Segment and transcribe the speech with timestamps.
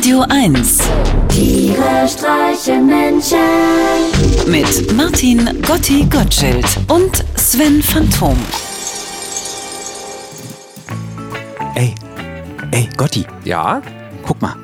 [0.00, 0.78] Radio 1
[1.28, 3.36] Tiere streichen Menschen.
[4.46, 8.34] mit Martin Gotti Gottschild und Sven Phantom.
[11.74, 11.94] Ey,
[12.70, 13.82] ey, Gotti, Ja?
[14.26, 14.56] guck mal.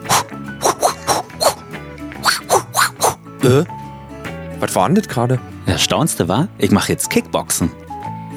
[3.43, 3.65] Äh?
[4.59, 5.39] Was war denn das gerade?
[5.67, 7.71] Das Staunste war, ich mache jetzt Kickboxen.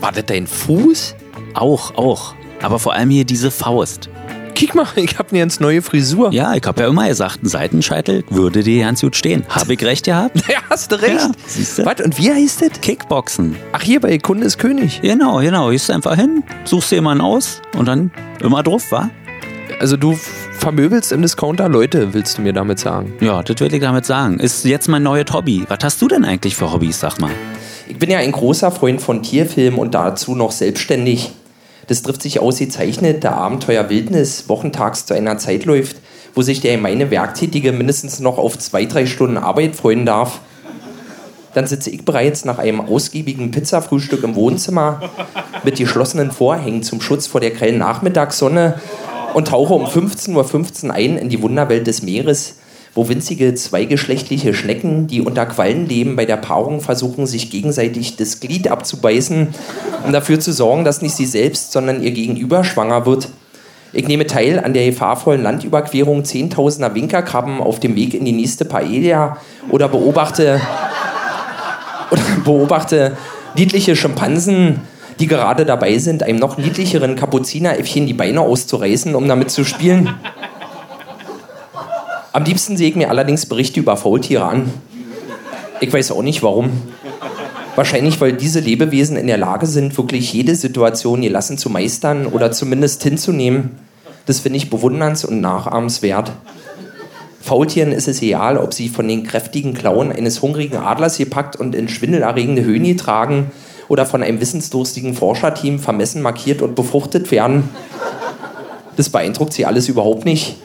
[0.01, 1.15] War das dein Fuß?
[1.53, 2.35] Auch, auch.
[2.61, 4.09] Aber vor allem hier diese Faust.
[4.59, 6.33] Kick mal, ich hab eine ganz neue Frisur.
[6.33, 9.45] Ja, ich habe ja immer gesagt, ein Seitenscheitel würde dir ganz gut stehen.
[9.47, 10.35] Habe ich recht gehabt?
[10.49, 11.15] Ja, hast du recht.
[11.15, 11.85] Ja, siehste.
[11.85, 12.81] Was, und wie heißt das?
[12.81, 13.55] Kickboxen.
[13.71, 14.99] Ach, hier bei Kunde ist König.
[15.01, 15.69] Genau, genau.
[15.69, 18.11] Gehst einfach hin, suchst dir jemanden aus und dann
[18.41, 19.09] immer drauf, wa?
[19.79, 20.19] Also du
[20.57, 23.13] vermöbelst im Discounter Leute, willst du mir damit sagen?
[23.21, 24.41] Ja, das will ich damit sagen.
[24.41, 25.63] Ist jetzt mein neues Hobby.
[25.69, 27.31] Was hast du denn eigentlich für Hobbys, sag mal?
[27.87, 31.31] Ich bin ja ein großer Freund von Tierfilmen und dazu noch selbstständig.
[31.89, 35.97] Das trifft sich ausgezeichnet, da Abenteuer Wildnis wochentags zu einer Zeit läuft,
[36.35, 40.39] wo sich der gemeine Werktätige mindestens noch auf zwei, drei Stunden Arbeit freuen darf.
[41.55, 45.01] Dann sitze ich bereits nach einem ausgiebigen Pizzafrühstück im Wohnzimmer
[45.63, 48.79] mit geschlossenen Vorhängen zum Schutz vor der grellen Nachmittagssonne
[49.33, 52.57] und tauche um 15.15 Uhr ein in die Wunderwelt des Meeres,
[52.99, 58.41] wo winzige zweigeschlechtliche Schnecken, die unter Quallen leben, bei der Paarung versuchen, sich gegenseitig das
[58.41, 59.47] Glied abzubeißen,
[60.05, 63.29] um dafür zu sorgen, dass nicht sie selbst, sondern ihr Gegenüber schwanger wird.
[63.93, 68.65] Ich nehme teil an der gefahrvollen Landüberquerung zehntausender Winkerkrabben auf dem Weg in die nächste
[68.65, 69.37] Paella
[69.69, 70.59] oder beobachte,
[72.11, 73.15] oder beobachte
[73.55, 74.81] niedliche Schimpansen,
[75.21, 80.09] die gerade dabei sind, einem noch niedlicheren Kapuzineräffchen die Beine auszureißen, um damit zu spielen.
[82.31, 84.71] Am liebsten sehe ich mir allerdings Berichte über Faultiere an.
[85.81, 86.71] Ich weiß auch nicht warum.
[87.75, 92.51] Wahrscheinlich, weil diese Lebewesen in der Lage sind, wirklich jede Situation gelassen zu meistern oder
[92.51, 93.79] zumindest hinzunehmen.
[94.25, 96.31] Das finde ich bewunderns- und nachahmenswert.
[97.41, 101.73] Faultieren ist es egal, ob sie von den kräftigen Klauen eines hungrigen Adlers gepackt und
[101.73, 103.51] in schwindelerregende Höhen getragen
[103.87, 107.69] oder von einem wissensdurstigen Forscherteam vermessen markiert und befruchtet werden.
[108.97, 110.57] Das beeindruckt sie alles überhaupt nicht.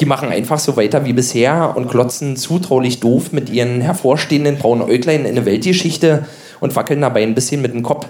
[0.00, 4.88] Die machen einfach so weiter wie bisher und klotzen zutraulich doof mit ihren hervorstehenden braunen
[4.88, 6.26] Äuglein in eine Weltgeschichte
[6.60, 8.06] und wackeln dabei ein bisschen mit dem Kopf.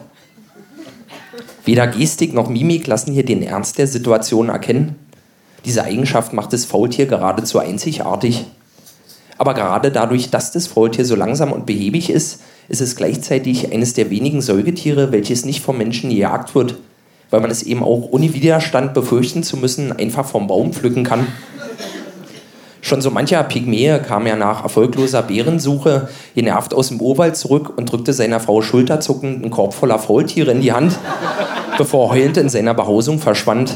[1.64, 4.96] Weder Gestik noch Mimik lassen hier den Ernst der Situation erkennen.
[5.64, 8.46] Diese Eigenschaft macht das Faultier geradezu einzigartig.
[9.38, 13.94] Aber gerade dadurch, dass das Faultier so langsam und behäbig ist, ist es gleichzeitig eines
[13.94, 16.76] der wenigen Säugetiere, welches nicht vom Menschen gejagt wird,
[17.30, 21.26] weil man es eben auch ohne Widerstand befürchten zu müssen, einfach vom Baum pflücken kann.
[22.86, 27.90] Schon so mancher Pygmäe kam ja nach erfolgloser Bärensuche genervt aus dem Urwald zurück und
[27.90, 30.96] drückte seiner Frau schulterzuckend einen Korb voller Faultiere in die Hand,
[31.78, 33.74] bevor er heulend in seiner Behausung verschwand.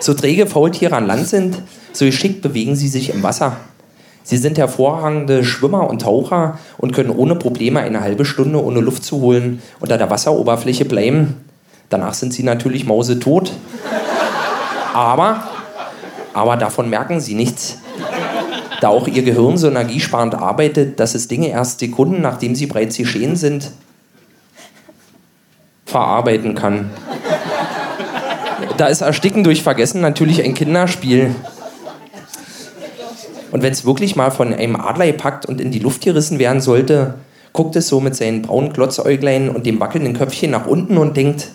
[0.00, 3.56] So träge Faultiere an Land sind, so geschickt bewegen sie sich im Wasser.
[4.24, 9.04] Sie sind hervorragende Schwimmer und Taucher und können ohne Probleme eine halbe Stunde ohne Luft
[9.04, 11.44] zu holen unter der Wasseroberfläche bleiben.
[11.88, 13.52] Danach sind sie natürlich mausetot.
[14.92, 15.53] Aber,
[16.34, 17.78] aber davon merken sie nichts.
[18.80, 22.96] Da auch ihr Gehirn so energiesparend arbeitet, dass es Dinge erst Sekunden, nachdem sie bereits
[22.96, 23.70] geschehen sind,
[25.86, 26.90] verarbeiten kann.
[28.76, 31.34] Da ist Ersticken durch Vergessen natürlich ein Kinderspiel.
[33.52, 36.60] Und wenn es wirklich mal von einem Adler gepackt und in die Luft gerissen werden
[36.60, 37.14] sollte,
[37.52, 41.50] guckt es so mit seinen braunen Glotzäuglein und dem wackelnden Köpfchen nach unten und denkt,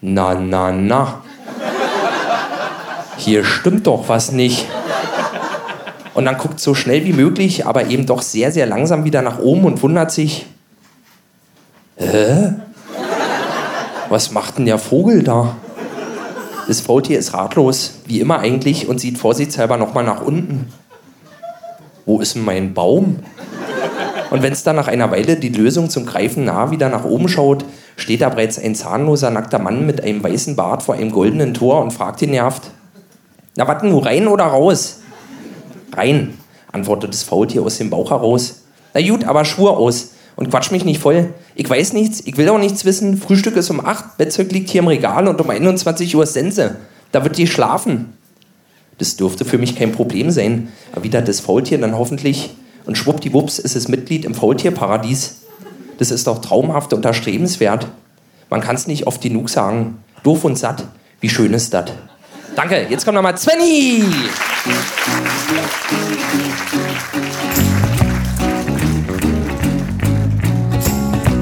[0.00, 1.22] na, na, na,
[3.22, 4.66] hier stimmt doch was nicht.
[6.14, 9.38] Und dann guckt so schnell wie möglich, aber eben doch sehr, sehr langsam wieder nach
[9.38, 10.46] oben und wundert sich,
[11.96, 12.54] hä?
[14.10, 15.56] Was macht denn der Vogel da?
[16.68, 20.72] Das Faultier ist ratlos, wie immer eigentlich, und sieht vorsichtshalber nochmal nach unten.
[22.04, 23.20] Wo ist denn mein Baum?
[24.30, 27.28] Und wenn es dann nach einer Weile die Lösung zum Greifen nah wieder nach oben
[27.28, 27.64] schaut,
[27.96, 31.82] steht da bereits ein zahnloser, nackter Mann mit einem weißen Bart vor einem goldenen Tor
[31.82, 32.70] und fragt ihn nervt:
[33.56, 35.00] Na, was nur rein oder raus?
[35.92, 36.38] Rein,
[36.72, 38.62] antwortet das Faultier aus dem Bauch heraus.
[38.94, 41.34] Na gut, aber schwur aus und quatsch mich nicht voll.
[41.54, 43.16] Ich weiß nichts, ich will auch nichts wissen.
[43.16, 46.76] Frühstück ist um 8, Bettzeug liegt hier im Regal und um 21 Uhr ist Sense.
[47.12, 48.14] Da wird die schlafen.
[48.98, 52.54] Das dürfte für mich kein Problem sein, erwidert das Faultier dann hoffentlich.
[52.86, 55.42] Und schwuppdiwupps ist es Mitglied im Faultierparadies.
[55.98, 57.86] Das ist doch traumhaft und erstrebenswert.
[58.50, 59.98] Man kann es nicht oft genug sagen.
[60.22, 60.84] Doof und satt,
[61.20, 61.92] wie schön ist das.
[62.54, 64.04] Danke, jetzt kommt nochmal Svenny!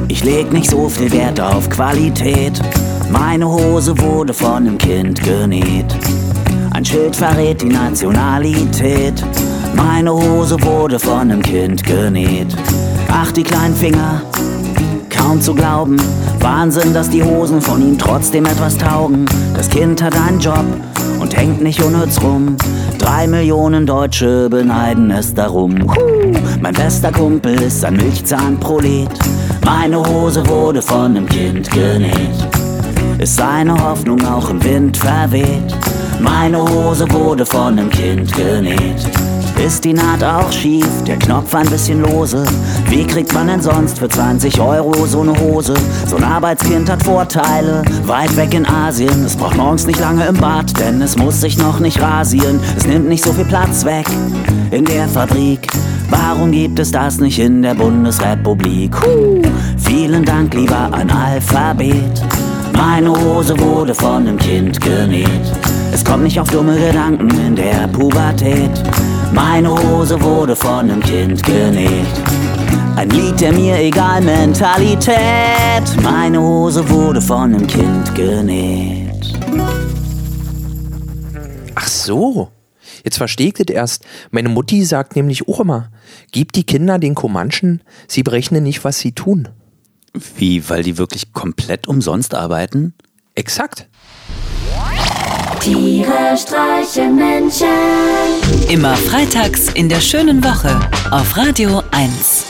[0.06, 2.60] Ich leg nicht so viel Wert auf Qualität.
[3.10, 5.96] Meine Hose wurde von einem Kind genäht.
[6.72, 9.24] Ein Schild verrät die Nationalität.
[9.74, 12.54] Meine Hose wurde von einem Kind genäht.
[13.10, 14.22] Ach, die kleinen Finger,
[15.08, 15.96] kaum zu glauben.
[16.38, 19.26] Wahnsinn, dass die Hosen von ihm trotzdem etwas taugen.
[19.54, 20.64] Das Kind hat einen Job
[21.20, 22.56] und hängt nicht unnütz rum.
[22.98, 25.76] Drei Millionen Deutsche beneiden es darum.
[26.60, 29.10] Mein bester Kumpel ist ein Milchzahnprolet.
[29.64, 32.48] Meine Hose wurde von einem Kind genäht.
[33.18, 35.76] Ist seine Hoffnung auch im Wind verweht?
[36.20, 39.29] Meine Hose wurde von einem Kind genäht.
[39.64, 42.44] Ist die Naht auch schief, der Knopf ein bisschen lose?
[42.88, 45.74] Wie kriegt man denn sonst für 20 Euro so eine Hose?
[46.06, 49.24] So ein Arbeitskind hat Vorteile, weit weg in Asien.
[49.26, 52.58] Es braucht morgens nicht lange im Bad, denn es muss sich noch nicht rasieren.
[52.74, 54.06] Es nimmt nicht so viel Platz weg
[54.70, 55.68] in der Fabrik.
[56.08, 58.96] Warum gibt es das nicht in der Bundesrepublik?
[59.04, 59.42] Huh,
[59.76, 62.22] vielen Dank, lieber Analphabet.
[62.72, 65.28] Meine Hose wurde von einem Kind genäht.
[65.92, 68.70] Es kommt nicht auf dumme Gedanken in der Pubertät.
[69.32, 72.06] Meine Hose wurde von einem Kind genäht.
[72.96, 75.16] Ein Lied der mir egal Mentalität.
[76.02, 79.38] Meine Hose wurde von einem Kind genäht.
[81.74, 82.50] Ach so.
[83.04, 84.04] Jetzt verstehe ich das erst.
[84.30, 85.90] Meine Mutti sagt nämlich auch immer,
[86.32, 89.48] gib die Kinder den Comanchen, sie berechnen nicht, was sie tun.
[90.36, 92.94] Wie, weil die wirklich komplett umsonst arbeiten?
[93.34, 93.88] Exakt.
[95.60, 97.66] Tiere streichen Menschen.
[98.70, 100.80] Immer freitags in der schönen Woche
[101.10, 102.49] auf Radio 1.